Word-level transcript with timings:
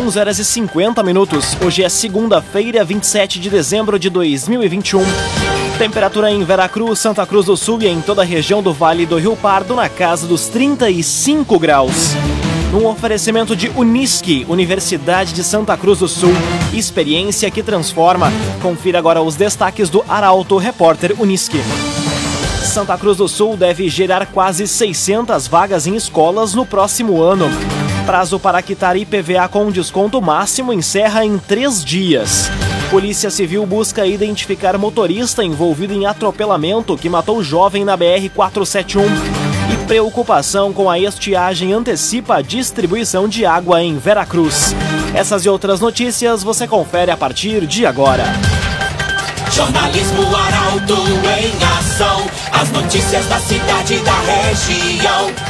11 0.00 0.18
horas 0.18 0.38
e 0.38 0.44
50 0.46 1.02
minutos. 1.02 1.58
Hoje 1.62 1.84
é 1.84 1.88
segunda-feira, 1.90 2.82
27 2.82 3.38
de 3.38 3.50
dezembro 3.50 3.98
de 3.98 4.08
2021. 4.08 5.02
Temperatura 5.76 6.30
em 6.30 6.42
Veracruz, 6.42 6.98
Santa 6.98 7.26
Cruz 7.26 7.44
do 7.44 7.54
Sul 7.54 7.82
e 7.82 7.86
em 7.86 8.00
toda 8.00 8.22
a 8.22 8.24
região 8.24 8.62
do 8.62 8.72
Vale 8.72 9.04
do 9.04 9.18
Rio 9.18 9.36
Pardo 9.36 9.74
na 9.74 9.90
casa 9.90 10.26
dos 10.26 10.48
35 10.48 11.58
graus. 11.58 12.14
Num 12.72 12.86
oferecimento 12.86 13.54
de 13.54 13.68
Unisque, 13.76 14.46
Universidade 14.48 15.34
de 15.34 15.44
Santa 15.44 15.76
Cruz 15.76 15.98
do 15.98 16.08
Sul. 16.08 16.32
Experiência 16.72 17.50
que 17.50 17.62
transforma. 17.62 18.32
Confira 18.62 18.98
agora 18.98 19.20
os 19.20 19.36
destaques 19.36 19.90
do 19.90 20.02
Arauto 20.08 20.56
Repórter 20.56 21.14
Unisque. 21.20 21.60
Santa 22.64 22.96
Cruz 22.96 23.18
do 23.18 23.28
Sul 23.28 23.54
deve 23.54 23.86
gerar 23.90 24.24
quase 24.26 24.66
600 24.66 25.46
vagas 25.46 25.86
em 25.86 25.94
escolas 25.94 26.54
no 26.54 26.64
próximo 26.64 27.20
ano. 27.20 27.50
Prazo 28.10 28.40
para 28.40 28.60
quitar 28.60 28.96
IPVA 28.96 29.46
com 29.48 29.70
desconto 29.70 30.20
máximo 30.20 30.72
encerra 30.72 31.24
em 31.24 31.38
três 31.38 31.84
dias. 31.84 32.50
Polícia 32.90 33.30
Civil 33.30 33.64
busca 33.64 34.04
identificar 34.04 34.76
motorista 34.76 35.44
envolvido 35.44 35.92
em 35.94 36.06
atropelamento 36.06 36.96
que 36.96 37.08
matou 37.08 37.40
jovem 37.40 37.84
na 37.84 37.96
BR-471. 37.96 39.04
E 39.72 39.86
preocupação 39.86 40.72
com 40.72 40.90
a 40.90 40.98
estiagem 40.98 41.72
antecipa 41.72 42.38
a 42.38 42.42
distribuição 42.42 43.28
de 43.28 43.46
água 43.46 43.80
em 43.80 43.96
Veracruz. 43.96 44.74
Essas 45.14 45.44
e 45.44 45.48
outras 45.48 45.78
notícias 45.78 46.42
você 46.42 46.66
confere 46.66 47.12
a 47.12 47.16
partir 47.16 47.64
de 47.64 47.86
agora. 47.86 48.24
Jornalismo 49.52 50.22
Arauto 50.34 50.96
em 50.96 51.78
ação. 51.78 52.26
As 52.50 52.72
notícias 52.72 53.24
da 53.26 53.38
cidade 53.38 53.94
e 53.94 54.00
da 54.00 54.20
região. 54.22 55.49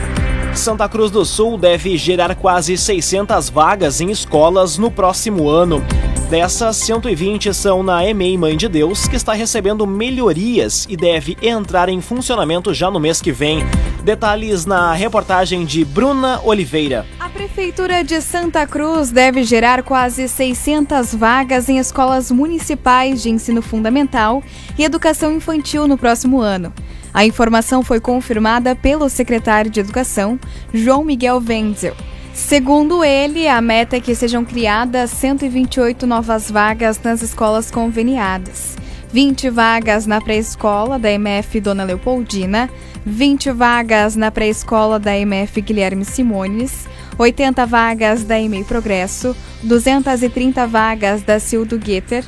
Santa 0.55 0.87
Cruz 0.87 1.09
do 1.09 1.25
Sul 1.25 1.57
deve 1.57 1.97
gerar 1.97 2.35
quase 2.35 2.77
600 2.77 3.49
vagas 3.49 4.01
em 4.01 4.11
escolas 4.11 4.77
no 4.77 4.91
próximo 4.91 5.49
ano. 5.49 5.83
Dessas, 6.29 6.77
120 6.77 7.53
são 7.53 7.81
na 7.81 8.05
EMEI 8.05 8.37
Mãe 8.37 8.55
de 8.55 8.67
Deus, 8.67 9.07
que 9.07 9.15
está 9.15 9.33
recebendo 9.33 9.87
melhorias 9.87 10.85
e 10.89 10.95
deve 10.95 11.37
entrar 11.41 11.89
em 11.89 11.99
funcionamento 11.99 12.73
já 12.73 12.91
no 12.91 12.99
mês 12.99 13.21
que 13.21 13.31
vem. 13.31 13.65
Detalhes 14.03 14.65
na 14.65 14.93
reportagem 14.93 15.65
de 15.65 15.83
Bruna 15.83 16.39
Oliveira. 16.43 17.05
A 17.19 17.29
Prefeitura 17.29 18.03
de 18.03 18.21
Santa 18.21 18.67
Cruz 18.67 19.09
deve 19.09 19.43
gerar 19.43 19.83
quase 19.83 20.27
600 20.27 21.15
vagas 21.15 21.69
em 21.69 21.77
escolas 21.79 22.29
municipais 22.29 23.21
de 23.21 23.29
ensino 23.29 23.61
fundamental 23.61 24.43
e 24.77 24.83
educação 24.83 25.33
infantil 25.33 25.87
no 25.87 25.97
próximo 25.97 26.39
ano. 26.39 26.73
A 27.13 27.25
informação 27.25 27.83
foi 27.83 27.99
confirmada 27.99 28.75
pelo 28.75 29.09
secretário 29.09 29.69
de 29.69 29.79
Educação, 29.79 30.39
João 30.73 31.03
Miguel 31.03 31.41
Wenzel. 31.45 31.95
Segundo 32.33 33.03
ele, 33.03 33.47
a 33.47 33.61
meta 33.61 33.97
é 33.97 33.99
que 33.99 34.15
sejam 34.15 34.45
criadas 34.45 35.09
128 35.11 36.07
novas 36.07 36.49
vagas 36.49 36.99
nas 37.03 37.21
escolas 37.21 37.69
conveniadas. 37.69 38.77
20 39.11 39.49
vagas 39.49 40.05
na 40.05 40.21
pré-escola 40.21 40.97
da 40.97 41.11
MF 41.11 41.59
Dona 41.59 41.83
Leopoldina, 41.83 42.69
20 43.05 43.51
vagas 43.51 44.15
na 44.15 44.31
pré-escola 44.31 44.97
da 44.97 45.17
MF 45.17 45.59
Guilherme 45.59 46.05
Simones, 46.05 46.87
80 47.17 47.65
vagas 47.65 48.23
da 48.23 48.39
EMEI 48.39 48.63
Progresso, 48.63 49.35
230 49.63 50.65
vagas 50.65 51.21
da 51.21 51.39
Cildo 51.39 51.77
Guetter 51.77 52.25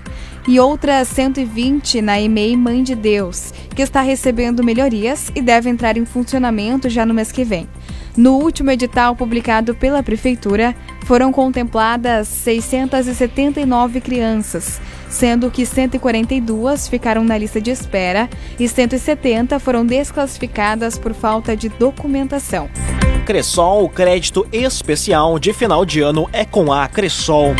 e 0.47 0.59
outras 0.59 1.07
120 1.07 2.01
na 2.01 2.19
EMEI 2.19 2.55
Mãe 2.57 2.83
de 2.83 2.95
Deus, 2.95 3.53
que 3.75 3.81
está 3.81 4.01
recebendo 4.01 4.63
melhorias 4.63 5.31
e 5.35 5.41
deve 5.41 5.69
entrar 5.69 5.97
em 5.97 6.05
funcionamento 6.05 6.89
já 6.89 7.05
no 7.05 7.13
mês 7.13 7.31
que 7.31 7.43
vem. 7.43 7.67
No 8.15 8.33
último 8.33 8.69
edital 8.69 9.15
publicado 9.15 9.73
pela 9.73 10.03
Prefeitura, 10.03 10.75
foram 11.05 11.31
contempladas 11.31 12.27
679 12.27 13.99
crianças, 14.01 14.79
sendo 15.09 15.49
que 15.49 15.65
142 15.65 16.87
ficaram 16.87 17.23
na 17.23 17.37
lista 17.37 17.59
de 17.59 17.71
espera 17.71 18.29
e 18.59 18.67
170 18.67 19.59
foram 19.59 19.85
desclassificadas 19.85 20.97
por 20.97 21.13
falta 21.13 21.57
de 21.57 21.69
documentação. 21.69 22.69
Cressol, 23.25 23.89
crédito 23.89 24.45
especial 24.51 25.39
de 25.39 25.53
final 25.53 25.83
de 25.85 26.01
ano 26.01 26.29
é 26.31 26.45
com 26.45 26.71
a 26.71 26.87
Cressol. 26.87 27.55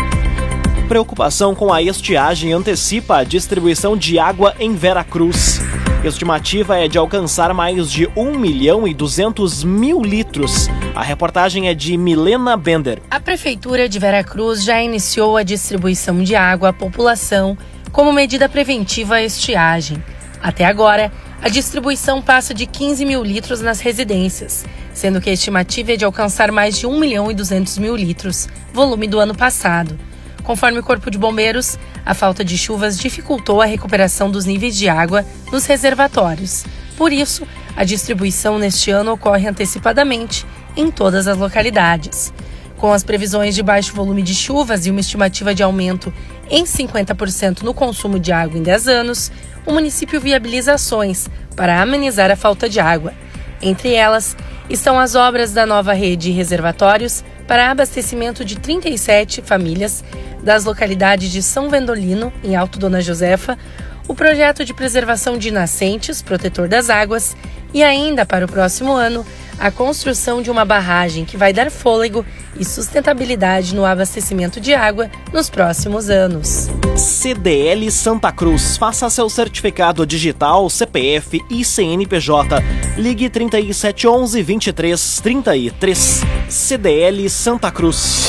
Preocupação 0.94 1.56
com 1.56 1.72
a 1.72 1.82
estiagem 1.82 2.52
antecipa 2.52 3.16
a 3.16 3.24
distribuição 3.24 3.96
de 3.96 4.16
água 4.16 4.54
em 4.60 4.76
Veracruz. 4.76 5.60
Estimativa 6.04 6.78
é 6.78 6.86
de 6.86 6.96
alcançar 6.96 7.52
mais 7.52 7.90
de 7.90 8.08
1 8.16 8.38
milhão 8.38 8.86
e 8.86 8.94
200 8.94 9.64
mil 9.64 10.00
litros. 10.00 10.68
A 10.94 11.02
reportagem 11.02 11.68
é 11.68 11.74
de 11.74 11.96
Milena 11.96 12.56
Bender. 12.56 13.02
A 13.10 13.18
Prefeitura 13.18 13.88
de 13.88 13.98
Veracruz 13.98 14.62
já 14.62 14.80
iniciou 14.80 15.36
a 15.36 15.42
distribuição 15.42 16.22
de 16.22 16.36
água 16.36 16.68
à 16.68 16.72
população 16.72 17.58
como 17.90 18.12
medida 18.12 18.48
preventiva 18.48 19.16
à 19.16 19.22
estiagem. 19.24 20.00
Até 20.40 20.64
agora, 20.64 21.10
a 21.42 21.48
distribuição 21.48 22.22
passa 22.22 22.54
de 22.54 22.66
15 22.66 23.04
mil 23.04 23.24
litros 23.24 23.60
nas 23.60 23.80
residências, 23.80 24.64
sendo 24.92 25.20
que 25.20 25.28
a 25.28 25.32
estimativa 25.32 25.94
é 25.94 25.96
de 25.96 26.04
alcançar 26.04 26.52
mais 26.52 26.78
de 26.78 26.86
1 26.86 27.00
milhão 27.00 27.32
e 27.32 27.34
200 27.34 27.78
mil 27.78 27.96
litros, 27.96 28.48
volume 28.72 29.08
do 29.08 29.18
ano 29.18 29.34
passado. 29.34 29.98
Conforme 30.44 30.78
o 30.78 30.82
Corpo 30.82 31.10
de 31.10 31.16
Bombeiros, 31.16 31.78
a 32.04 32.12
falta 32.12 32.44
de 32.44 32.56
chuvas 32.58 32.98
dificultou 32.98 33.62
a 33.62 33.64
recuperação 33.64 34.30
dos 34.30 34.44
níveis 34.44 34.76
de 34.76 34.88
água 34.90 35.24
nos 35.50 35.64
reservatórios. 35.64 36.64
Por 36.98 37.12
isso, 37.12 37.46
a 37.74 37.82
distribuição 37.82 38.58
neste 38.58 38.90
ano 38.90 39.12
ocorre 39.12 39.48
antecipadamente 39.48 40.46
em 40.76 40.90
todas 40.90 41.26
as 41.26 41.38
localidades. 41.38 42.32
Com 42.76 42.92
as 42.92 43.02
previsões 43.02 43.54
de 43.54 43.62
baixo 43.62 43.94
volume 43.94 44.22
de 44.22 44.34
chuvas 44.34 44.84
e 44.84 44.90
uma 44.90 45.00
estimativa 45.00 45.54
de 45.54 45.62
aumento 45.62 46.12
em 46.50 46.64
50% 46.64 47.62
no 47.62 47.72
consumo 47.72 48.18
de 48.18 48.30
água 48.30 48.58
em 48.58 48.62
10 48.62 48.88
anos, 48.88 49.32
o 49.64 49.72
município 49.72 50.20
viabiliza 50.20 50.74
ações 50.74 51.30
para 51.56 51.80
amenizar 51.80 52.30
a 52.30 52.36
falta 52.36 52.68
de 52.68 52.78
água. 52.78 53.14
Entre 53.62 53.94
elas 53.94 54.36
estão 54.68 54.98
as 54.98 55.14
obras 55.14 55.52
da 55.52 55.64
nova 55.64 55.94
rede 55.94 56.24
de 56.24 56.32
reservatórios 56.32 57.24
para 57.46 57.70
abastecimento 57.70 58.44
de 58.44 58.56
37 58.56 59.42
famílias 59.42 60.02
das 60.42 60.64
localidades 60.64 61.30
de 61.30 61.42
São 61.42 61.68
Vendolino, 61.68 62.32
em 62.42 62.56
Alto 62.56 62.78
Dona 62.78 63.00
Josefa, 63.00 63.58
o 64.06 64.14
projeto 64.14 64.64
de 64.64 64.74
preservação 64.74 65.38
de 65.38 65.50
nascentes, 65.50 66.20
protetor 66.20 66.68
das 66.68 66.90
águas, 66.90 67.36
e 67.72 67.82
ainda 67.82 68.24
para 68.24 68.44
o 68.44 68.48
próximo 68.48 68.92
ano, 68.92 69.26
a 69.58 69.70
construção 69.70 70.42
de 70.42 70.50
uma 70.50 70.64
barragem 70.64 71.24
que 71.24 71.36
vai 71.36 71.52
dar 71.52 71.70
fôlego 71.70 72.24
e 72.58 72.64
sustentabilidade 72.64 73.74
no 73.74 73.84
abastecimento 73.84 74.60
de 74.60 74.74
água 74.74 75.10
nos 75.32 75.50
próximos 75.50 76.08
anos. 76.08 76.68
CDL 76.96 77.90
Santa 77.90 78.30
Cruz. 78.30 78.76
Faça 78.76 79.10
seu 79.10 79.28
certificado 79.28 80.06
digital, 80.06 80.68
CPF 80.70 81.40
e 81.50 81.64
CNPJ. 81.64 82.62
Ligue 82.96 83.28
3711 83.28 84.42
2333. 84.42 86.22
CDL 86.54 87.28
Santa 87.28 87.68
Cruz. 87.68 88.28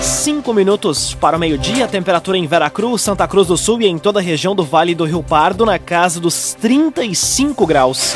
Cinco 0.00 0.54
minutos 0.54 1.12
para 1.12 1.36
o 1.36 1.38
meio-dia, 1.38 1.86
temperatura 1.86 2.38
em 2.38 2.46
Veracruz, 2.46 3.02
Santa 3.02 3.28
Cruz 3.28 3.48
do 3.48 3.58
Sul 3.58 3.82
e 3.82 3.86
em 3.86 3.98
toda 3.98 4.18
a 4.18 4.22
região 4.22 4.56
do 4.56 4.64
Vale 4.64 4.94
do 4.94 5.04
Rio 5.04 5.22
Pardo 5.22 5.66
na 5.66 5.78
casa 5.78 6.18
dos 6.18 6.54
35 6.54 7.66
graus. 7.66 8.14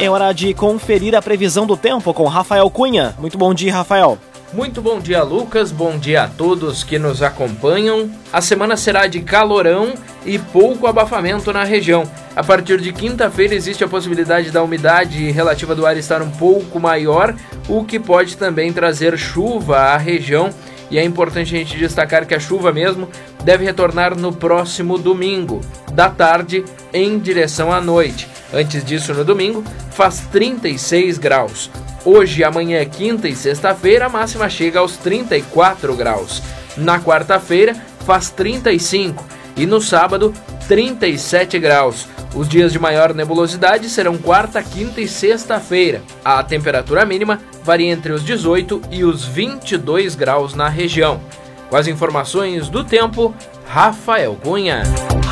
É 0.00 0.08
hora 0.08 0.32
de 0.32 0.54
conferir 0.54 1.14
a 1.14 1.20
previsão 1.20 1.66
do 1.66 1.76
tempo 1.76 2.14
com 2.14 2.24
Rafael 2.24 2.70
Cunha. 2.70 3.14
Muito 3.18 3.36
bom 3.36 3.52
dia, 3.52 3.74
Rafael. 3.74 4.18
Muito 4.52 4.82
bom 4.82 4.98
dia, 4.98 5.22
Lucas. 5.22 5.70
Bom 5.70 5.96
dia 5.96 6.24
a 6.24 6.28
todos 6.28 6.82
que 6.82 6.98
nos 6.98 7.22
acompanham. 7.22 8.10
A 8.32 8.40
semana 8.40 8.76
será 8.76 9.06
de 9.06 9.20
calorão 9.20 9.94
e 10.26 10.40
pouco 10.40 10.88
abafamento 10.88 11.52
na 11.52 11.62
região. 11.62 12.02
A 12.34 12.42
partir 12.42 12.80
de 12.80 12.92
quinta-feira 12.92 13.54
existe 13.54 13.84
a 13.84 13.88
possibilidade 13.88 14.50
da 14.50 14.60
umidade 14.60 15.30
relativa 15.30 15.72
do 15.72 15.86
ar 15.86 15.96
estar 15.96 16.20
um 16.20 16.30
pouco 16.32 16.80
maior, 16.80 17.32
o 17.68 17.84
que 17.84 18.00
pode 18.00 18.36
também 18.36 18.72
trazer 18.72 19.16
chuva 19.16 19.78
à 19.78 19.96
região 19.96 20.50
e 20.90 20.98
é 20.98 21.04
importante 21.04 21.54
a 21.54 21.58
gente 21.58 21.78
destacar 21.78 22.26
que 22.26 22.34
a 22.34 22.40
chuva 22.40 22.72
mesmo 22.72 23.08
deve 23.44 23.64
retornar 23.64 24.18
no 24.18 24.32
próximo 24.32 24.98
domingo, 24.98 25.60
da 25.92 26.10
tarde 26.10 26.64
em 26.92 27.16
direção 27.20 27.72
à 27.72 27.80
noite. 27.80 28.26
Antes 28.52 28.84
disso, 28.84 29.14
no 29.14 29.24
domingo, 29.24 29.62
faz 29.92 30.26
36 30.32 31.18
graus. 31.18 31.70
Hoje, 32.04 32.42
amanhã, 32.42 32.84
quinta 32.86 33.28
e 33.28 33.36
sexta-feira, 33.36 34.06
a 34.06 34.08
máxima 34.08 34.48
chega 34.48 34.80
aos 34.80 34.96
34 34.96 35.94
graus. 35.94 36.42
Na 36.76 36.98
quarta-feira, 36.98 37.74
faz 38.06 38.30
35 38.30 39.24
e 39.56 39.66
no 39.66 39.80
sábado 39.80 40.32
37 40.66 41.58
graus. 41.58 42.08
Os 42.34 42.48
dias 42.48 42.72
de 42.72 42.78
maior 42.78 43.12
nebulosidade 43.12 43.88
serão 43.88 44.16
quarta, 44.16 44.62
quinta 44.62 45.00
e 45.00 45.08
sexta-feira. 45.08 46.00
A 46.24 46.42
temperatura 46.42 47.04
mínima 47.04 47.40
varia 47.62 47.90
entre 47.92 48.12
os 48.12 48.24
18 48.24 48.80
e 48.90 49.04
os 49.04 49.24
22 49.24 50.14
graus 50.14 50.54
na 50.54 50.68
região. 50.68 51.20
Com 51.68 51.76
as 51.76 51.86
informações 51.86 52.68
do 52.68 52.82
tempo, 52.82 53.34
Rafael 53.66 54.38
Cunha. 54.42 54.82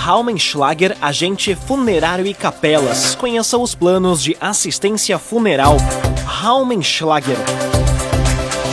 Raumenschlager, 0.08 0.96
agente 1.02 1.54
funerário 1.54 2.26
e 2.26 2.32
capelas. 2.32 3.14
Conheça 3.14 3.58
os 3.58 3.74
planos 3.74 4.22
de 4.22 4.34
assistência 4.40 5.18
funeral. 5.18 5.76
Raumenschlager. 6.24 7.36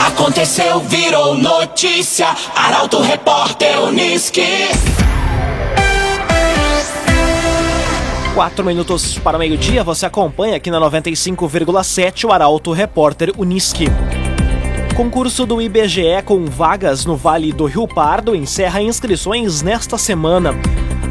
Aconteceu, 0.00 0.80
virou 0.80 1.34
notícia. 1.34 2.28
Arauto 2.54 3.02
Repórter 3.02 3.82
Uniski. 3.82 4.46
Quatro 8.32 8.64
minutos 8.64 9.18
para 9.18 9.36
o 9.36 9.38
meio-dia, 9.38 9.84
você 9.84 10.06
acompanha 10.06 10.56
aqui 10.56 10.70
na 10.70 10.80
95,7 10.80 12.24
o 12.24 12.32
Arauto 12.32 12.72
Repórter 12.72 13.34
Uniski. 13.36 13.88
Concurso 14.96 15.44
do 15.44 15.60
IBGE 15.60 16.22
com 16.24 16.46
vagas 16.46 17.04
no 17.04 17.14
Vale 17.14 17.52
do 17.52 17.66
Rio 17.66 17.86
Pardo 17.86 18.34
encerra 18.34 18.80
inscrições 18.80 19.60
nesta 19.60 19.98
semana. 19.98 20.54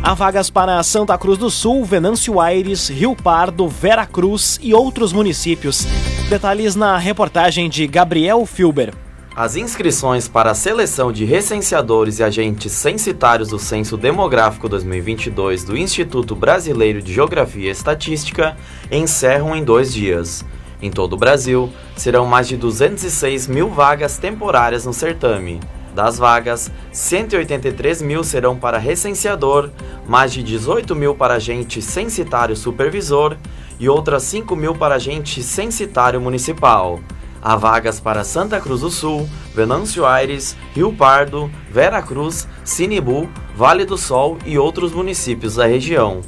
Há 0.06 0.14
vagas 0.14 0.52
para 0.52 0.84
Santa 0.84 1.18
Cruz 1.18 1.36
do 1.36 1.50
Sul, 1.50 1.84
Venâncio 1.84 2.40
Aires, 2.40 2.90
Rio 2.90 3.16
Pardo, 3.16 3.68
Vera 3.68 4.06
Cruz 4.06 4.60
e 4.62 4.72
outros 4.72 5.12
municípios. 5.12 5.84
Detalhes 6.30 6.76
na 6.76 6.96
reportagem 6.96 7.68
de 7.68 7.88
Gabriel 7.88 8.46
Filber. 8.46 8.94
As 9.36 9.56
inscrições 9.56 10.28
para 10.28 10.52
a 10.52 10.54
seleção 10.54 11.12
de 11.12 11.26
recenseadores 11.26 12.20
e 12.20 12.24
agentes 12.24 12.72
censitários 12.72 13.50
do 13.50 13.58
Censo 13.58 13.98
Demográfico 13.98 14.70
2022 14.70 15.64
do 15.64 15.76
Instituto 15.76 16.36
Brasileiro 16.36 17.02
de 17.02 17.12
Geografia 17.12 17.70
e 17.70 17.72
Estatística 17.72 18.56
encerram 18.92 19.56
em 19.56 19.64
dois 19.64 19.92
dias. 19.92 20.46
Em 20.84 20.92
todo 20.92 21.14
o 21.14 21.18
Brasil, 21.18 21.74
serão 21.98 22.28
mais 22.28 22.48
de 22.48 22.58
206 22.58 23.48
mil 23.48 23.72
vagas 23.72 24.20
temporárias 24.20 24.86
no 24.86 24.94
certame. 24.94 25.60
Das 25.96 26.18
vagas, 26.18 26.70
183 26.92 28.02
mil 28.02 28.22
serão 28.22 28.58
para 28.58 28.78
recenseador, 28.78 29.70
mais 30.06 30.34
de 30.34 30.44
18 30.44 30.94
mil 30.94 31.16
para 31.16 31.36
agente 31.36 31.82
censitário 31.82 32.54
supervisor 32.54 33.38
e 33.80 33.88
outras 33.88 34.24
5 34.24 34.58
mil 34.58 34.76
para 34.76 34.96
agente 34.96 35.42
censitário 35.42 36.20
municipal. 36.20 37.00
Há 37.42 37.56
vagas 37.56 37.98
para 37.98 38.26
Santa 38.26 38.60
Cruz 38.60 38.82
do 38.82 38.90
Sul, 38.90 39.30
Venâncio 39.54 40.06
Aires, 40.06 40.58
Rio 40.74 40.92
Pardo, 40.92 41.50
Vera 41.72 42.02
Cruz, 42.02 42.46
Sinibu, 42.66 43.30
Vale 43.56 43.86
do 43.86 43.98
Sol 43.98 44.38
e 44.46 44.58
outros 44.58 44.92
municípios 44.92 45.56
da 45.56 45.66
região. 45.66 46.20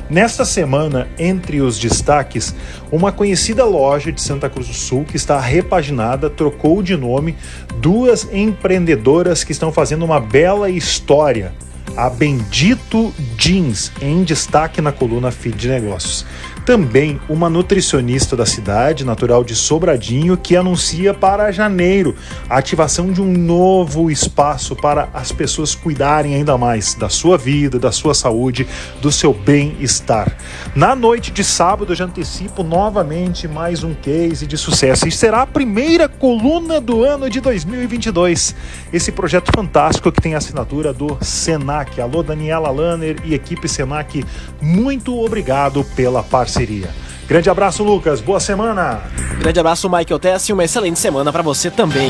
Nesta 0.09 0.45
semana, 0.45 1.09
entre 1.19 1.62
os 1.62 1.79
destaques, 1.79 2.55
uma 2.93 3.11
conhecida 3.11 3.65
loja 3.65 4.12
de 4.12 4.21
Santa 4.21 4.51
Cruz 4.51 4.69
do 4.69 4.75
Sul 4.75 5.05
que 5.05 5.17
está 5.17 5.41
repaginada, 5.41 6.29
trocou 6.29 6.83
de 6.83 6.95
nome, 6.95 7.37
duas 7.81 8.29
empreendedoras 8.31 9.43
que 9.43 9.53
estão 9.53 9.73
fazendo 9.73 10.05
uma 10.05 10.21
bela 10.21 10.69
história 10.69 11.53
a 11.96 12.11
Bendito 12.11 13.14
Jeans, 13.37 13.93
em 14.00 14.25
destaque 14.25 14.81
na 14.81 14.91
coluna 14.91 15.31
Feed 15.31 15.56
de 15.56 15.69
Negócios. 15.69 16.26
Também 16.64 17.20
uma 17.29 17.50
nutricionista 17.50 18.35
da 18.35 18.46
cidade, 18.46 19.05
natural 19.05 19.44
de 19.44 19.55
Sobradinho, 19.55 20.35
que 20.35 20.56
anuncia 20.56 21.12
para 21.12 21.52
janeiro 21.52 22.17
a 22.49 22.56
ativação 22.56 23.12
de 23.12 23.20
um 23.20 23.31
novo 23.31 24.11
espaço 24.11 24.75
para 24.75 25.11
as 25.12 25.31
pessoas 25.31 25.75
cuidarem 25.75 26.35
ainda 26.35 26.56
mais 26.56 26.94
da 26.94 27.11
sua 27.11 27.37
vida, 27.37 27.79
da 27.79 27.93
sua 27.93 28.14
saúde, 28.14 28.67
do 29.02 29.12
seu 29.12 29.35
bem-estar. 29.35 30.38
Na 30.75 30.97
noite 30.97 31.31
de 31.31 31.44
sábado, 31.44 31.93
eu 31.93 31.97
já 31.97 32.06
antecipo 32.06 32.62
novamente 32.62 33.47
mais 33.47 33.85
um 33.85 33.93
case 33.93 34.47
de 34.47 34.56
sucesso 34.56 35.06
e 35.06 35.12
será 35.12 35.43
a 35.43 35.47
primeira 35.47 36.08
coluna 36.08 36.81
do 36.81 37.05
ano 37.05 37.29
de 37.29 37.43
2022. 37.43 38.55
Esse 38.90 39.12
projeto 39.12 39.52
fantástico 39.54 40.11
que 40.11 40.23
tem 40.23 40.35
assinatura 40.35 40.95
do 40.95 41.19
Senac. 41.21 41.84
Alô, 42.00 42.23
Daniela 42.23 42.71
Lanner 42.71 43.17
e 43.25 43.35
equipe 43.35 43.69
Senac, 43.69 44.25
muito 44.61 45.19
obrigado 45.19 45.85
pela 45.97 46.23
parceria. 46.23 46.88
Grande 47.26 47.49
abraço, 47.49 47.83
Lucas. 47.83 48.21
Boa 48.21 48.41
semana. 48.41 49.03
Grande 49.38 49.59
abraço, 49.59 49.88
Michael 49.88 50.19
Tess, 50.19 50.49
e 50.49 50.53
uma 50.53 50.64
excelente 50.64 50.99
semana 50.99 51.33
para 51.33 51.43
você 51.43 51.71
também. 51.71 52.09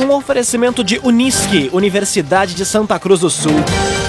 Um 0.00 0.12
oferecimento 0.12 0.82
de 0.82 0.98
Unisque, 1.04 1.70
Universidade 1.72 2.54
de 2.54 2.66
Santa 2.66 2.98
Cruz 2.98 3.20
do 3.20 3.30
Sul. 3.30 3.54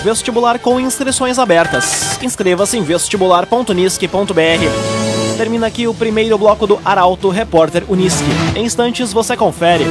Vestibular 0.03 0.57
com 0.57 0.79
inscrições 0.79 1.37
abertas. 1.37 2.19
Inscreva-se 2.23 2.77
em 2.77 2.81
vestibular.unisque.br. 2.81 5.37
Termina 5.37 5.67
aqui 5.67 5.87
o 5.87 5.93
primeiro 5.93 6.37
bloco 6.37 6.65
do 6.65 6.79
Arauto 6.83 7.29
Repórter 7.29 7.83
Unisque. 7.87 8.23
Em 8.55 8.65
instantes 8.65 9.13
você 9.13 9.37
confere. 9.37 9.85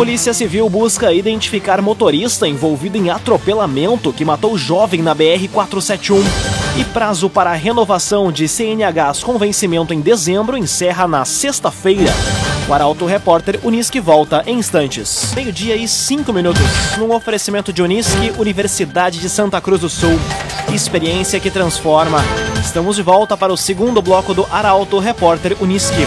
Polícia 0.00 0.32
Civil 0.32 0.66
busca 0.70 1.12
identificar 1.12 1.82
motorista 1.82 2.48
envolvido 2.48 2.96
em 2.96 3.10
atropelamento 3.10 4.14
que 4.14 4.24
matou 4.24 4.56
jovem 4.56 5.02
na 5.02 5.14
BR-471. 5.14 6.22
E 6.78 6.84
prazo 6.84 7.28
para 7.28 7.52
renovação 7.52 8.32
de 8.32 8.48
CNHs 8.48 9.22
com 9.22 9.36
vencimento 9.36 9.92
em 9.92 10.00
dezembro 10.00 10.56
encerra 10.56 11.06
na 11.06 11.26
sexta-feira. 11.26 12.10
O 12.66 12.72
Arauto 12.72 13.04
Repórter 13.04 13.60
Unisque 13.62 14.00
volta 14.00 14.42
em 14.46 14.58
instantes. 14.58 15.34
Meio-dia 15.34 15.76
e 15.76 15.86
cinco 15.86 16.32
minutos. 16.32 16.62
Num 16.96 17.14
oferecimento 17.14 17.70
de 17.70 17.82
Unisque, 17.82 18.32
Universidade 18.38 19.18
de 19.18 19.28
Santa 19.28 19.60
Cruz 19.60 19.82
do 19.82 19.90
Sul. 19.90 20.18
Experiência 20.72 21.38
que 21.38 21.50
transforma. 21.50 22.24
Estamos 22.58 22.96
de 22.96 23.02
volta 23.02 23.36
para 23.36 23.52
o 23.52 23.56
segundo 23.56 24.00
bloco 24.00 24.32
do 24.32 24.46
Arauto 24.50 24.98
Repórter 24.98 25.58
Unisque. 25.60 26.06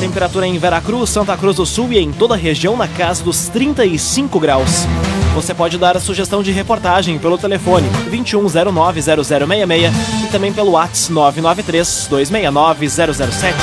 Temperatura 0.00 0.46
em 0.46 0.56
Veracruz, 0.58 1.10
Santa 1.10 1.36
Cruz 1.36 1.56
do 1.56 1.66
Sul 1.66 1.92
e 1.92 1.98
em 1.98 2.12
toda 2.12 2.34
a 2.34 2.36
região 2.36 2.76
na 2.76 2.86
casa 2.86 3.24
dos 3.24 3.48
35 3.48 4.38
graus. 4.38 4.86
Você 5.34 5.52
pode 5.52 5.76
dar 5.76 5.96
a 5.96 6.00
sugestão 6.00 6.40
de 6.42 6.52
reportagem 6.52 7.18
pelo 7.18 7.36
telefone 7.36 7.88
2109-0066 8.10 9.90
e 10.24 10.28
também 10.30 10.52
pelo 10.52 10.70
WhatsApp 10.72 11.40
993-269-007. 11.40 13.54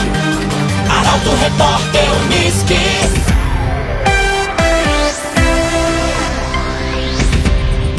Arauto 0.90 1.30
Repórter 1.42 2.04
Unisque. 2.26 2.76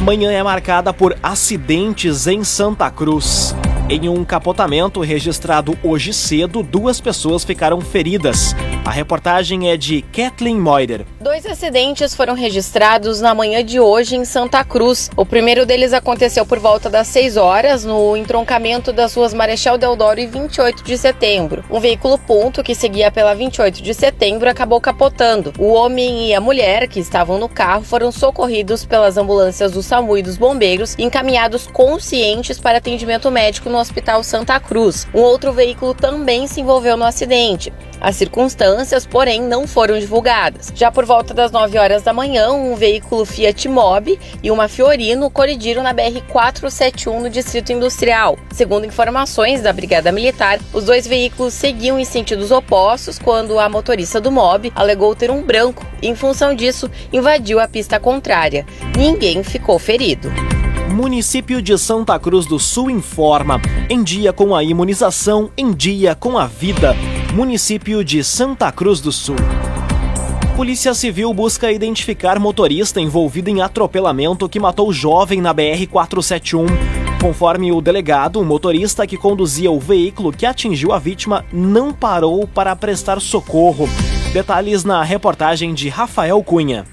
Manhã 0.02 0.30
é 0.30 0.42
marcada 0.42 0.92
por 0.92 1.16
acidentes 1.22 2.26
em 2.26 2.44
Santa 2.44 2.90
Cruz. 2.90 3.54
Em 3.88 4.08
um 4.08 4.24
capotamento 4.24 5.00
registrado 5.00 5.78
hoje 5.80 6.12
cedo, 6.12 6.60
duas 6.60 7.00
pessoas 7.00 7.44
ficaram 7.44 7.80
feridas. 7.80 8.52
A 8.86 8.90
reportagem 8.90 9.68
é 9.68 9.76
de 9.76 10.00
Kathleen 10.00 10.60
Moider. 10.60 11.04
Dois 11.20 11.44
acidentes 11.44 12.14
foram 12.14 12.34
registrados 12.34 13.20
na 13.20 13.34
manhã 13.34 13.64
de 13.64 13.80
hoje 13.80 14.14
em 14.14 14.24
Santa 14.24 14.62
Cruz. 14.62 15.10
O 15.16 15.26
primeiro 15.26 15.66
deles 15.66 15.92
aconteceu 15.92 16.46
por 16.46 16.60
volta 16.60 16.88
das 16.88 17.08
6 17.08 17.36
horas 17.36 17.84
no 17.84 18.16
entroncamento 18.16 18.92
das 18.92 19.12
ruas 19.12 19.34
Marechal 19.34 19.76
Deodoro 19.76 20.20
e 20.20 20.26
28 20.28 20.84
de 20.84 20.96
setembro. 20.96 21.64
Um 21.68 21.80
veículo 21.80 22.16
ponto 22.16 22.62
que 22.62 22.76
seguia 22.76 23.10
pela 23.10 23.34
28 23.34 23.82
de 23.82 23.92
setembro 23.92 24.48
acabou 24.48 24.80
capotando. 24.80 25.52
O 25.58 25.72
homem 25.72 26.28
e 26.28 26.32
a 26.32 26.40
mulher 26.40 26.86
que 26.86 27.00
estavam 27.00 27.38
no 27.40 27.48
carro 27.48 27.82
foram 27.82 28.12
socorridos 28.12 28.84
pelas 28.84 29.16
ambulâncias 29.16 29.72
do 29.72 29.82
SAMU 29.82 30.16
e 30.16 30.22
dos 30.22 30.36
bombeiros 30.36 30.94
e 30.96 31.02
encaminhados 31.02 31.66
conscientes 31.66 32.60
para 32.60 32.78
atendimento 32.78 33.32
médico 33.32 33.68
no 33.68 33.78
Hospital 33.78 34.22
Santa 34.22 34.60
Cruz. 34.60 35.08
Um 35.12 35.22
outro 35.22 35.52
veículo 35.52 35.92
também 35.92 36.46
se 36.46 36.60
envolveu 36.60 36.96
no 36.96 37.04
acidente. 37.04 37.72
As 38.00 38.16
circunstâncias, 38.16 39.06
porém, 39.06 39.42
não 39.42 39.66
foram 39.66 39.98
divulgadas. 39.98 40.72
Já 40.74 40.90
por 40.90 41.04
volta 41.04 41.32
das 41.32 41.50
9 41.50 41.78
horas 41.78 42.02
da 42.02 42.12
manhã, 42.12 42.52
um 42.52 42.74
veículo 42.74 43.24
Fiat 43.24 43.68
Mobi 43.68 44.18
e 44.42 44.50
uma 44.50 44.68
Fiorino 44.68 45.30
colidiram 45.30 45.82
na 45.82 45.94
BR-471 45.94 47.20
no 47.20 47.30
Distrito 47.30 47.72
Industrial. 47.72 48.38
Segundo 48.52 48.86
informações 48.86 49.62
da 49.62 49.72
Brigada 49.72 50.12
Militar, 50.12 50.58
os 50.72 50.84
dois 50.84 51.06
veículos 51.06 51.54
seguiam 51.54 51.98
em 51.98 52.04
sentidos 52.04 52.50
opostos 52.50 53.18
quando 53.18 53.58
a 53.58 53.68
motorista 53.68 54.20
do 54.20 54.30
Mob 54.30 54.72
alegou 54.74 55.14
ter 55.14 55.30
um 55.30 55.42
branco 55.42 55.84
e, 56.02 56.08
em 56.08 56.14
função 56.14 56.54
disso, 56.54 56.90
invadiu 57.12 57.60
a 57.60 57.68
pista 57.68 57.98
contrária. 57.98 58.66
Ninguém 58.96 59.42
ficou 59.42 59.78
ferido. 59.78 60.30
Município 60.90 61.60
de 61.60 61.76
Santa 61.76 62.18
Cruz 62.18 62.46
do 62.46 62.58
Sul 62.58 62.90
informa: 62.90 63.60
em 63.90 64.02
dia 64.02 64.32
com 64.32 64.54
a 64.54 64.62
imunização, 64.62 65.50
em 65.56 65.72
dia 65.72 66.14
com 66.14 66.38
a 66.38 66.46
vida. 66.46 66.96
Município 67.36 68.02
de 68.02 68.24
Santa 68.24 68.72
Cruz 68.72 68.98
do 68.98 69.12
Sul. 69.12 69.36
Polícia 70.56 70.94
Civil 70.94 71.34
busca 71.34 71.70
identificar 71.70 72.40
motorista 72.40 72.98
envolvido 72.98 73.50
em 73.50 73.60
atropelamento 73.60 74.48
que 74.48 74.58
matou 74.58 74.90
jovem 74.90 75.42
na 75.42 75.54
BR-471. 75.54 76.66
Conforme 77.20 77.70
o 77.72 77.82
delegado, 77.82 78.40
o 78.40 78.44
motorista 78.44 79.06
que 79.06 79.18
conduzia 79.18 79.70
o 79.70 79.78
veículo 79.78 80.32
que 80.32 80.46
atingiu 80.46 80.94
a 80.94 80.98
vítima 80.98 81.44
não 81.52 81.92
parou 81.92 82.48
para 82.48 82.74
prestar 82.74 83.20
socorro. 83.20 83.86
Detalhes 84.32 84.82
na 84.82 85.02
reportagem 85.02 85.74
de 85.74 85.90
Rafael 85.90 86.42
Cunha. 86.42 86.86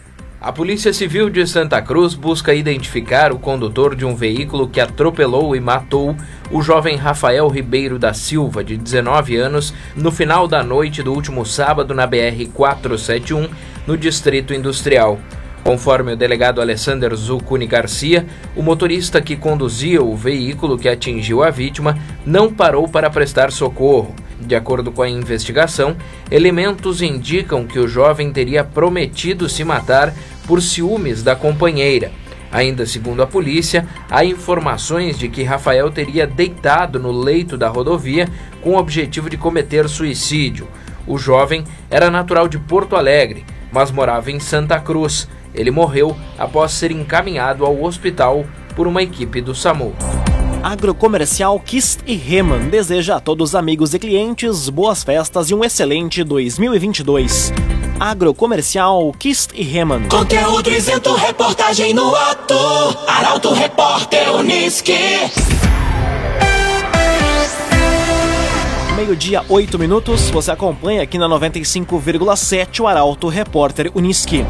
A 0.43 0.51
Polícia 0.51 0.91
Civil 0.91 1.29
de 1.29 1.47
Santa 1.47 1.81
Cruz 1.81 2.15
busca 2.15 2.53
identificar 2.53 3.31
o 3.31 3.39
condutor 3.39 3.95
de 3.95 4.03
um 4.03 4.13
veículo 4.13 4.67
que 4.67 4.81
atropelou 4.81 5.55
e 5.55 5.59
matou 5.61 6.17
o 6.51 6.61
jovem 6.61 6.97
Rafael 6.97 7.47
Ribeiro 7.47 7.97
da 7.97 8.13
Silva, 8.13 8.61
de 8.61 8.75
19 8.75 9.37
anos, 9.37 9.73
no 9.95 10.11
final 10.11 10.45
da 10.45 10.61
noite 10.61 11.01
do 11.01 11.13
último 11.13 11.45
sábado 11.45 11.93
na 11.93 12.05
BR-471, 12.05 13.49
no 13.87 13.97
Distrito 13.97 14.53
Industrial. 14.53 15.17
Conforme 15.63 16.11
o 16.11 16.17
delegado 16.17 16.59
Alessandro 16.59 17.15
Zucuni 17.15 17.65
Garcia, 17.65 18.25
o 18.53 18.61
motorista 18.61 19.21
que 19.21 19.37
conduzia 19.37 20.03
o 20.03 20.13
veículo 20.13 20.77
que 20.77 20.89
atingiu 20.89 21.41
a 21.41 21.49
vítima 21.49 21.97
não 22.25 22.53
parou 22.53 22.85
para 22.85 23.09
prestar 23.09 23.49
socorro. 23.49 24.13
De 24.41 24.55
acordo 24.55 24.91
com 24.91 25.01
a 25.01 25.09
investigação, 25.09 25.95
elementos 26.29 27.01
indicam 27.01 27.65
que 27.65 27.79
o 27.79 27.87
jovem 27.87 28.31
teria 28.31 28.61
prometido 28.61 29.47
se 29.47 29.63
matar 29.63 30.13
por 30.47 30.61
ciúmes 30.61 31.23
da 31.23 31.35
companheira. 31.35 32.11
Ainda 32.51 32.85
segundo 32.85 33.23
a 33.23 33.27
polícia, 33.27 33.87
há 34.09 34.23
informações 34.23 35.17
de 35.17 35.27
que 35.27 35.43
Rafael 35.43 35.89
teria 35.89 36.27
deitado 36.27 36.99
no 36.99 37.11
leito 37.11 37.57
da 37.57 37.67
rodovia 37.67 38.29
com 38.61 38.71
o 38.71 38.77
objetivo 38.77 39.27
de 39.29 39.37
cometer 39.37 39.89
suicídio. 39.89 40.67
O 41.07 41.17
jovem 41.17 41.63
era 41.89 42.11
natural 42.11 42.47
de 42.47 42.59
Porto 42.59 42.95
Alegre, 42.95 43.43
mas 43.71 43.91
morava 43.91 44.29
em 44.29 44.39
Santa 44.39 44.79
Cruz. 44.79 45.27
Ele 45.53 45.71
morreu 45.71 46.15
após 46.37 46.71
ser 46.73 46.91
encaminhado 46.91 47.65
ao 47.65 47.83
hospital 47.83 48.45
por 48.75 48.87
uma 48.87 49.01
equipe 49.01 49.41
do 49.41 49.55
SAMU. 49.55 49.93
Agrocomercial 50.63 51.59
Kist 51.59 51.99
e 52.05 52.15
Reman 52.15 52.69
deseja 52.69 53.17
a 53.17 53.19
todos 53.19 53.49
os 53.49 53.55
amigos 53.55 53.93
e 53.93 53.99
clientes 53.99 54.69
boas 54.69 55.03
festas 55.03 55.49
e 55.49 55.55
um 55.55 55.63
excelente 55.63 56.23
2022. 56.23 57.51
Agrocomercial 58.03 59.13
Kist 59.17 59.51
e 59.55 59.63
Reman. 59.63 60.09
Conteúdo 60.09 60.69
isento, 60.69 61.15
reportagem 61.15 61.93
no 61.93 62.13
ato. 62.13 62.53
Arauto 63.07 63.53
Repórter 63.53 64.29
Uniski. 64.35 64.91
Meio-dia, 68.97 69.45
8 69.47 69.79
minutos. 69.79 70.29
Você 70.31 70.51
acompanha 70.51 71.01
aqui 71.01 71.17
na 71.17 71.29
95,7 71.29 72.81
o 72.81 72.87
Arauto 72.87 73.29
Repórter 73.29 73.89
Uniski. 73.95 74.43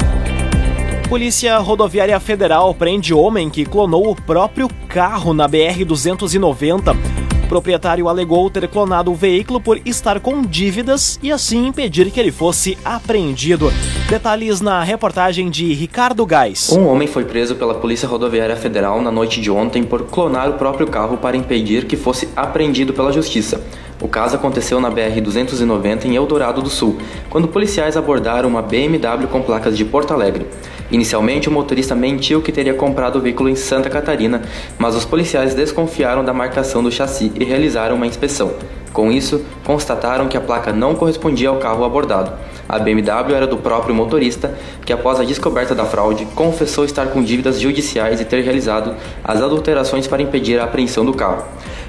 Polícia 1.08 1.56
Rodoviária 1.60 2.20
Federal 2.20 2.74
prende 2.74 3.14
homem 3.14 3.52
que 3.52 3.66
clonou 3.66 4.10
o 4.10 4.16
próprio 4.16 4.68
carro 4.90 5.32
na 5.32 5.48
BR-290. 5.48 7.13
Proprietário 7.54 8.10
alegou 8.10 8.50
ter 8.50 8.68
clonado 8.68 9.12
o 9.12 9.16
veículo 9.16 9.62
por 9.62 9.80
estar 9.86 10.20
com 10.20 10.42
dívidas 10.42 11.20
e 11.22 11.32
assim 11.32 11.68
impedir 11.68 12.10
que 12.10 12.20
ele 12.20 12.32
fosse 12.32 12.76
apreendido. 12.84 13.72
Detalhes 14.10 14.60
na 14.60 14.84
reportagem 14.84 15.52
de 15.52 15.72
Ricardo 15.72 16.26
Gás. 16.26 16.72
Um 16.72 16.88
homem 16.88 17.08
foi 17.08 17.26
preso 17.26 17.54
pela 17.54 17.76
Polícia 17.76 18.10
Rodoviária 18.10 18.56
Federal 18.56 19.00
na 19.04 19.12
noite 19.12 19.40
de 19.40 19.52
ontem 19.52 19.84
por 19.84 20.02
clonar 20.08 20.50
o 20.50 20.54
próprio 20.54 20.88
carro 20.88 21.18
para 21.18 21.38
impedir 21.38 21.86
que 21.86 21.96
fosse 21.96 22.28
apreendido 22.36 22.92
pela 22.92 23.12
Justiça. 23.12 23.64
O 24.02 24.08
caso 24.08 24.36
aconteceu 24.36 24.80
na 24.80 24.92
BR-290 24.92 26.06
em 26.06 26.16
Eldorado 26.16 26.62
do 26.62 26.70
Sul, 26.70 26.98
quando 27.30 27.48
policiais 27.48 27.96
abordaram 27.96 28.50
uma 28.50 28.62
BMW 28.62 29.28
com 29.28 29.42
placas 29.42 29.78
de 29.78 29.86
Porto 29.86 30.14
Alegre. 30.14 30.46
Inicialmente, 30.92 31.50
o 31.50 31.52
motorista 31.52 31.96
mentiu 31.96 32.42
que 32.42 32.52
teria 32.52 32.74
comprado 32.74 33.18
o 33.18 33.22
veículo 33.22 33.50
em 33.50 33.56
Santa 33.56 33.90
Catarina, 33.90 34.42
mas 34.78 34.96
os 34.96 35.06
policiais 35.06 35.56
desconfiaram 35.56 36.24
da 36.24 36.34
marcação 36.34 36.84
do 36.84 36.92
chassi 36.92 37.32
e 37.36 37.44
realizaram 37.44 37.96
uma 37.96 38.08
inspeção. 38.08 38.54
Com 38.94 39.12
isso, 39.12 39.44
constataram 39.64 40.28
que 40.28 40.38
a 40.38 40.42
placa 40.42 40.72
não 40.72 40.94
correspondia 40.94 41.50
ao 41.50 41.58
carro 41.58 41.84
abordado. 41.84 42.32
A 42.70 42.78
BMW 42.78 43.36
era 43.36 43.48
do 43.48 43.58
próprio 43.58 43.94
motorista, 43.94 44.56
que 44.86 44.94
após 44.94 45.20
a 45.20 45.24
descoberta 45.24 45.74
da 45.74 45.84
fraude, 45.84 46.26
confessou 46.36 46.86
estar 46.86 47.08
com 47.08 47.24
dívidas 47.24 47.60
judiciais 47.60 48.22
e 48.22 48.26
ter 48.26 48.42
realizado 48.42 48.96
as 49.24 49.42
adulterações 49.42 50.06
para 50.06 50.22
impedir 50.22 50.60
a 50.60 50.66
apreensão 50.66 51.04
do 51.04 51.14
carro. 51.14 51.44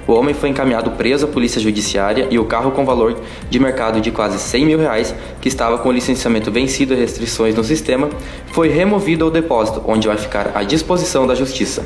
O 0.06 0.12
homem 0.12 0.34
foi 0.34 0.48
encaminhado 0.48 0.92
preso 0.92 1.26
à 1.26 1.28
polícia 1.28 1.60
judiciária 1.60 2.26
e 2.30 2.38
o 2.38 2.44
carro 2.44 2.70
com 2.72 2.84
valor 2.84 3.16
de 3.48 3.58
mercado 3.58 4.00
de 4.00 4.10
quase 4.10 4.38
100 4.38 4.66
mil 4.66 4.78
reais, 4.78 5.14
que 5.40 5.48
estava 5.48 5.78
com 5.78 5.90
o 5.90 5.92
licenciamento 5.92 6.50
vencido 6.50 6.94
e 6.94 6.96
restrições 6.96 7.54
no 7.54 7.64
sistema, 7.64 8.08
foi 8.52 8.68
removido 8.68 9.24
ao 9.24 9.30
depósito, 9.30 9.82
onde 9.86 10.08
vai 10.08 10.16
ficar 10.16 10.52
à 10.54 10.62
disposição 10.62 11.26
da 11.26 11.34
justiça. 11.34 11.84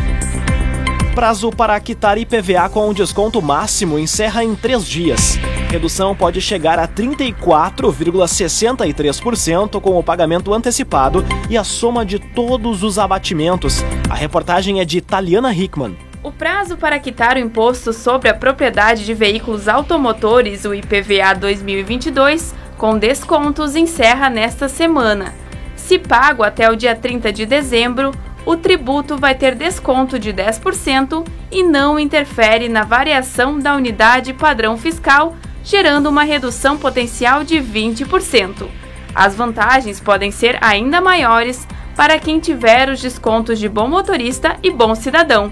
Prazo 1.15 1.49
para 1.49 1.79
quitar 1.79 2.17
IPVA 2.17 2.67
com 2.69 2.93
desconto 2.93 3.41
máximo 3.41 3.97
encerra 3.97 4.43
em 4.43 4.53
três 4.53 4.85
dias. 4.85 5.39
Redução 5.69 6.13
pode 6.13 6.41
chegar 6.41 6.77
a 6.77 6.89
34,63% 6.89 9.79
com 9.79 9.97
o 9.97 10.03
pagamento 10.03 10.53
antecipado 10.53 11.23
e 11.49 11.57
a 11.57 11.63
soma 11.63 12.05
de 12.05 12.19
todos 12.19 12.83
os 12.83 12.99
abatimentos. 12.99 13.77
A 14.09 14.13
reportagem 14.13 14.81
é 14.81 14.85
de 14.85 14.99
Taliana 14.99 15.53
Hickman. 15.53 16.10
O 16.23 16.31
prazo 16.31 16.77
para 16.77 16.99
quitar 16.99 17.35
o 17.35 17.39
imposto 17.39 17.91
sobre 17.91 18.29
a 18.29 18.33
propriedade 18.35 19.03
de 19.03 19.13
veículos 19.13 19.67
automotores, 19.67 20.65
o 20.65 20.73
IPVA 20.73 21.33
2022, 21.33 22.53
com 22.77 22.95
descontos, 22.95 23.75
encerra 23.75 24.29
nesta 24.29 24.69
semana. 24.69 25.33
Se 25.75 25.97
pago 25.97 26.43
até 26.43 26.69
o 26.69 26.75
dia 26.75 26.95
30 26.95 27.33
de 27.33 27.43
dezembro, 27.47 28.11
o 28.45 28.55
tributo 28.55 29.17
vai 29.17 29.33
ter 29.33 29.55
desconto 29.55 30.19
de 30.19 30.31
10% 30.31 31.25
e 31.51 31.63
não 31.63 31.97
interfere 31.97 32.69
na 32.69 32.83
variação 32.83 33.57
da 33.57 33.75
unidade 33.75 34.31
padrão 34.31 34.77
fiscal, 34.77 35.35
gerando 35.63 36.07
uma 36.07 36.23
redução 36.23 36.77
potencial 36.77 37.43
de 37.43 37.55
20%. 37.55 38.67
As 39.15 39.35
vantagens 39.35 39.99
podem 39.99 40.29
ser 40.29 40.59
ainda 40.61 41.01
maiores 41.01 41.67
para 41.95 42.19
quem 42.19 42.39
tiver 42.39 42.89
os 42.89 43.01
descontos 43.01 43.57
de 43.57 43.67
bom 43.67 43.87
motorista 43.87 44.55
e 44.61 44.69
bom 44.69 44.93
cidadão. 44.93 45.51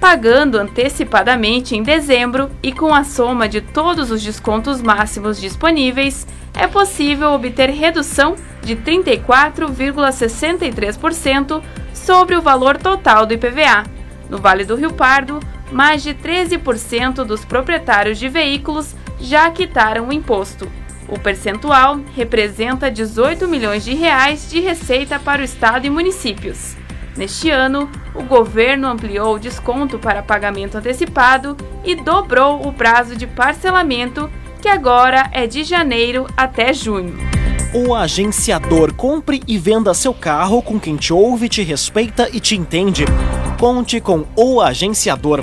Pagando 0.00 0.56
antecipadamente 0.56 1.76
em 1.76 1.82
dezembro 1.82 2.50
e 2.62 2.72
com 2.72 2.94
a 2.94 3.04
soma 3.04 3.46
de 3.46 3.60
todos 3.60 4.10
os 4.10 4.22
descontos 4.22 4.80
máximos 4.80 5.38
disponíveis, 5.38 6.26
é 6.54 6.66
possível 6.66 7.32
obter 7.32 7.68
redução 7.68 8.34
de 8.62 8.74
34,63% 8.76 11.62
sobre 11.92 12.34
o 12.34 12.40
valor 12.40 12.78
total 12.78 13.26
do 13.26 13.34
IPVA. 13.34 13.84
No 14.30 14.38
Vale 14.38 14.64
do 14.64 14.74
Rio 14.74 14.94
Pardo, 14.94 15.38
mais 15.70 16.02
de 16.02 16.14
13% 16.14 17.22
dos 17.24 17.44
proprietários 17.44 18.18
de 18.18 18.26
veículos 18.28 18.96
já 19.20 19.50
quitaram 19.50 20.08
o 20.08 20.12
imposto. 20.12 20.66
O 21.08 21.18
percentual 21.18 22.00
representa 22.16 22.90
18 22.90 23.46
milhões 23.46 23.84
de 23.84 23.94
reais 23.94 24.48
de 24.48 24.60
receita 24.60 25.18
para 25.18 25.42
o 25.42 25.44
estado 25.44 25.86
e 25.86 25.90
municípios. 25.90 26.74
Neste 27.16 27.50
ano, 27.50 27.90
o 28.14 28.22
governo 28.22 28.88
ampliou 28.88 29.36
o 29.36 29.38
desconto 29.38 29.98
para 29.98 30.22
pagamento 30.22 30.76
antecipado 30.78 31.56
e 31.84 31.94
dobrou 31.94 32.66
o 32.66 32.72
prazo 32.72 33.16
de 33.16 33.26
parcelamento, 33.26 34.30
que 34.60 34.68
agora 34.68 35.28
é 35.32 35.46
de 35.46 35.64
janeiro 35.64 36.26
até 36.36 36.72
junho. 36.72 37.16
O 37.72 37.94
agenciador 37.94 38.92
compre 38.92 39.40
e 39.46 39.56
venda 39.56 39.94
seu 39.94 40.12
carro 40.12 40.60
com 40.60 40.78
quem 40.78 40.96
te 40.96 41.12
ouve, 41.12 41.48
te 41.48 41.62
respeita 41.62 42.28
e 42.32 42.40
te 42.40 42.56
entende. 42.56 43.04
Conte 43.58 44.00
com 44.00 44.24
o 44.34 44.60
agenciador. 44.60 45.40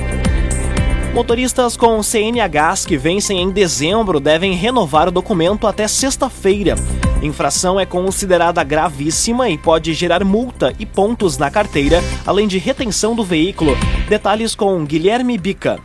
Motoristas 1.14 1.78
com 1.78 2.04
CNHs 2.04 2.86
que 2.86 2.98
vencem 2.98 3.42
em 3.42 3.50
dezembro 3.50 4.20
devem 4.20 4.54
renovar 4.54 5.08
o 5.08 5.12
documento 5.12 5.66
até 5.66 5.88
sexta-feira. 5.88 6.76
Infração 7.22 7.80
é 7.80 7.86
considerada 7.86 8.64
gravíssima 8.64 9.50
e 9.50 9.58
pode 9.58 9.94
gerar 9.94 10.24
multa 10.24 10.74
e 10.78 10.86
pontos 10.86 11.38
na 11.38 11.50
carteira, 11.50 12.00
além 12.26 12.48
de 12.48 12.60
retenção 12.60 13.16
do 13.16 13.24
veículo. 13.24 13.76
Detalhes 14.08 14.54
com 14.54 14.86
Guilherme 14.86 15.38
Bica. 15.38 15.80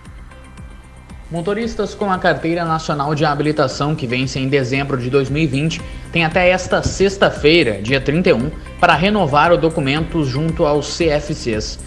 Motoristas 1.31 1.95
com 1.95 2.13
a 2.13 2.19
Carteira 2.19 2.63
Nacional 2.67 3.15
de 3.15 3.25
Habilitação 3.25 3.95
que 3.95 4.07
vence 4.07 4.39
em 4.39 4.49
dezembro 4.49 4.99
de 4.99 5.09
2020 5.09 5.81
têm 6.13 6.27
até 6.27 6.51
esta 6.51 6.83
sexta-feira, 6.83 7.81
dia 7.81 8.01
31, 8.01 8.51
para 8.79 8.95
renovar 8.95 9.51
o 9.51 9.57
documento 9.57 10.23
junto 10.25 10.67
aos 10.67 10.99
CFCs. 10.99 11.79